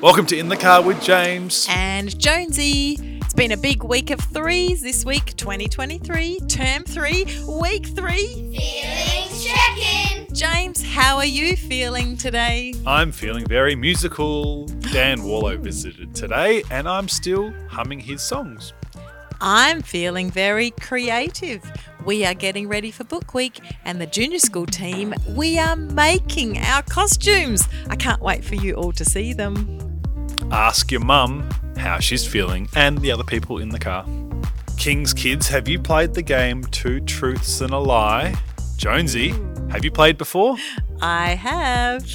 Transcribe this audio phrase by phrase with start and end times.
[0.00, 1.66] Welcome to In the Car with James.
[1.70, 2.96] and Jonesy.
[3.20, 8.26] It's been a big week of threes this week, 2023, term three, week three.
[8.56, 10.32] Feelings check-in.
[10.34, 12.74] James, how are you feeling today?
[12.86, 14.66] I'm feeling very musical.
[14.92, 18.72] Dan Wallow visited today, and I'm still humming his songs.
[19.40, 21.62] I'm feeling very creative.
[22.08, 26.56] We are getting ready for book week, and the junior school team, we are making
[26.56, 27.68] our costumes.
[27.90, 30.00] I can't wait for you all to see them.
[30.50, 34.06] Ask your mum how she's feeling and the other people in the car.
[34.78, 38.34] King's kids, have you played the game Two Truths and a Lie?
[38.78, 39.34] Jonesy,
[39.68, 40.56] have you played before?
[41.02, 42.06] I have.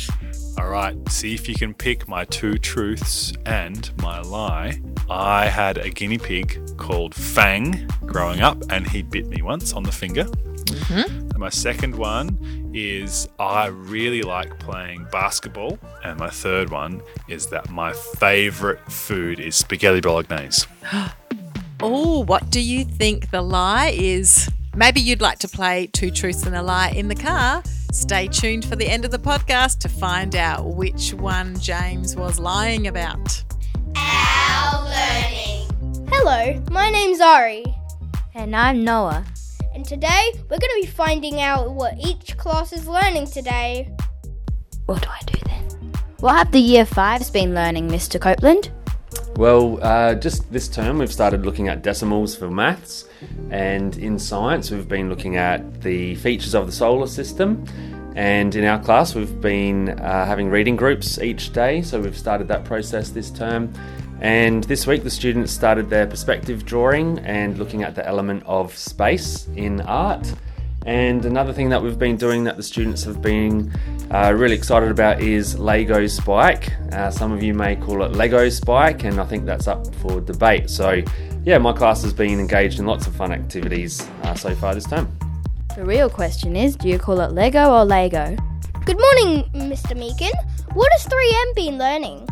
[0.57, 4.81] All right, see if you can pick my two truths and my lie.
[5.09, 9.83] I had a guinea pig called Fang growing up, and he bit me once on
[9.83, 10.23] the finger.
[10.23, 11.29] Mm-hmm.
[11.29, 15.77] And my second one is I really like playing basketball.
[16.03, 20.67] And my third one is that my favorite food is spaghetti bolognese.
[21.85, 24.49] Oh, what do you think the lie is?
[24.73, 27.61] Maybe you'd like to play Two Truths and a Lie in the car.
[27.91, 32.39] Stay tuned for the end of the podcast to find out which one James was
[32.39, 33.43] lying about.
[36.25, 36.63] Our learning.
[36.63, 37.63] Hello, my name's Ari,
[38.35, 39.25] And I'm Noah.
[39.73, 43.91] and today we're going to be finding out what each class is learning today.
[44.85, 45.93] What do I do then?
[46.19, 48.19] What have the year fives been learning, Mr.
[48.19, 48.71] Copeland?
[49.35, 53.05] Well, uh, just this term we've started looking at decimals for maths,
[53.49, 57.65] and in science we've been looking at the features of the solar system.
[58.15, 62.47] And in our class we've been uh, having reading groups each day, so we've started
[62.49, 63.73] that process this term.
[64.23, 68.75] And this week the students started their perspective drawing and looking at the element of
[68.75, 70.33] space in art.
[70.85, 73.73] And another thing that we've been doing that the students have been
[74.11, 76.71] uh, really excited about is Lego Spike.
[76.93, 80.21] Uh, some of you may call it Lego Spike, and I think that's up for
[80.21, 80.69] debate.
[80.69, 81.01] So,
[81.43, 84.85] yeah, my class has been engaged in lots of fun activities uh, so far this
[84.85, 85.13] term.
[85.75, 88.37] The real question is do you call it Lego or Lego?
[88.85, 89.97] Good morning, Mr.
[89.97, 90.31] Meakin.
[90.75, 92.29] What has 3M been learning?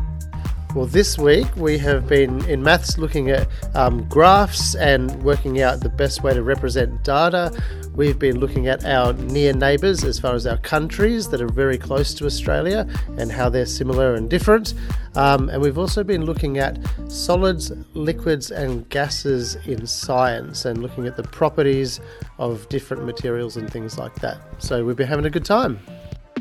[0.73, 3.45] Well, this week we have been in maths looking at
[3.75, 7.51] um, graphs and working out the best way to represent data.
[7.93, 11.77] We've been looking at our near neighbours as far as our countries that are very
[11.77, 12.87] close to Australia
[13.17, 14.73] and how they're similar and different.
[15.15, 21.05] Um, and we've also been looking at solids, liquids, and gases in science and looking
[21.05, 21.99] at the properties
[22.37, 24.39] of different materials and things like that.
[24.63, 25.81] So we've been having a good time.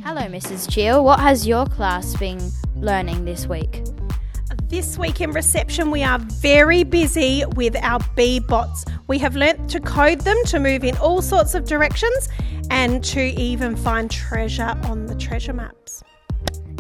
[0.05, 0.71] Hello, Mrs.
[0.71, 1.03] Cheel.
[1.03, 2.41] What has your class been
[2.77, 3.83] learning this week?
[4.71, 8.85] This week in reception, we are very busy with our bee bots.
[9.09, 12.29] We have learnt to code them to move in all sorts of directions
[12.71, 16.05] and to even find treasure on the treasure maps.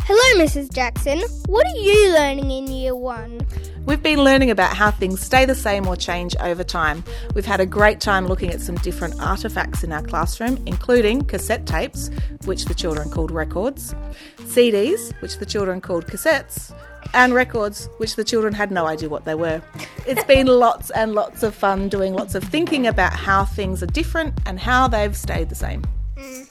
[0.02, 0.72] Hello, Mrs.
[0.72, 1.20] Jackson.
[1.46, 3.44] What are you learning in year one?
[3.86, 7.02] We've been learning about how things stay the same or change over time.
[7.34, 11.66] We've had a great time looking at some different artefacts in our classroom, including cassette
[11.66, 12.08] tapes,
[12.44, 13.96] which the children called records,
[14.42, 16.72] CDs, which the children called cassettes,
[17.14, 19.62] and records, which the children had no idea what they were.
[20.06, 23.86] It's been lots and lots of fun doing lots of thinking about how things are
[23.86, 25.84] different and how they've stayed the same.
[26.16, 26.50] Mm.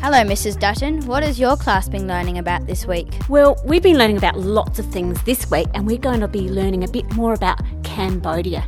[0.00, 0.60] Hello, Mrs.
[0.60, 1.04] Dutton.
[1.06, 3.08] What has your class been learning about this week?
[3.28, 6.48] Well, we've been learning about lots of things this week, and we're going to be
[6.48, 8.64] learning a bit more about Cambodia.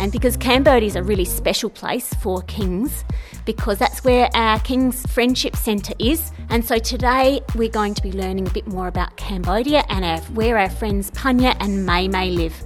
[0.00, 3.04] And because Cambodia is a really special place for kings,
[3.44, 6.32] because that's where our King's Friendship Centre is.
[6.48, 10.18] And so today we're going to be learning a bit more about Cambodia and our,
[10.30, 12.64] where our friends Panya and May May live.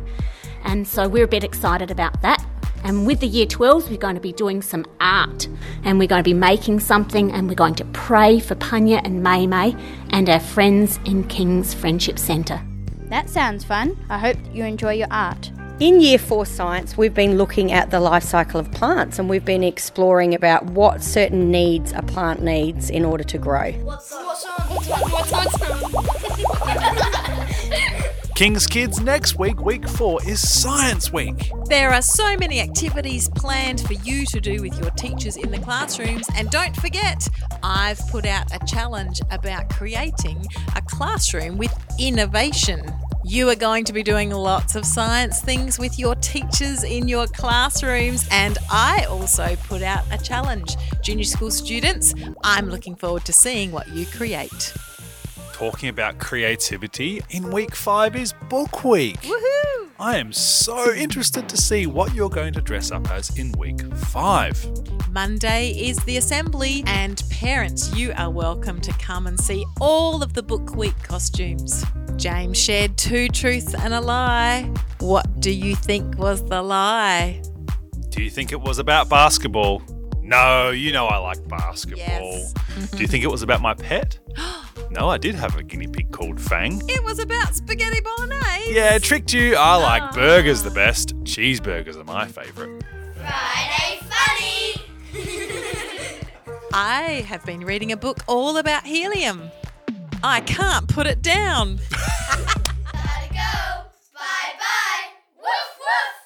[0.62, 2.46] And so we're a bit excited about that.
[2.84, 5.48] And with the year 12s, we're going to be doing some art
[5.82, 9.24] and we're going to be making something and we're going to pray for Panya and
[9.24, 9.74] May May
[10.10, 12.62] and our friends in King's Friendship Centre.
[13.08, 13.96] That sounds fun.
[14.08, 15.50] I hope you enjoy your art.
[15.80, 19.44] In Year 4 Science, we've been looking at the life cycle of plants and we've
[19.44, 23.72] been exploring about what certain needs a plant needs in order to grow.
[28.36, 31.50] King's Kids next week, week four, is Science Week.
[31.66, 35.58] There are so many activities planned for you to do with your teachers in the
[35.58, 36.26] classrooms.
[36.36, 37.28] And don't forget,
[37.62, 40.44] I've put out a challenge about creating
[40.74, 42.84] a classroom with innovation.
[43.26, 47.26] You are going to be doing lots of science things with your teachers in your
[47.26, 48.28] classrooms.
[48.30, 50.76] And I also put out a challenge.
[51.00, 54.74] Junior school students, I'm looking forward to seeing what you create.
[55.54, 59.18] Talking about creativity, in week five is Book Week.
[59.22, 59.88] Woohoo!
[59.98, 63.80] I am so interested to see what you're going to dress up as in week
[63.94, 64.68] five.
[65.10, 70.34] Monday is the assembly, and parents, you are welcome to come and see all of
[70.34, 71.86] the Book Week costumes.
[72.16, 74.70] James shared two truths and a lie.
[75.00, 77.42] What do you think was the lie?
[78.10, 79.82] Do you think it was about basketball?
[80.22, 81.98] No, you know I like basketball.
[81.98, 82.54] Yes.
[82.92, 84.18] Do you think it was about my pet?
[84.90, 86.80] no, I did have a guinea pig called Fang.
[86.88, 88.74] It was about spaghetti bolognese.
[88.74, 89.56] Yeah, tricked you.
[89.56, 89.78] I ah.
[89.78, 91.14] like burgers the best.
[91.24, 92.82] Cheeseburgers are my favourite.
[93.16, 94.82] Friday Funny!
[96.72, 99.50] I have been reading a book all about helium.
[100.26, 101.80] I can't put it down.